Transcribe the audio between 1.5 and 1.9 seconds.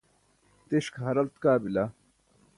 bila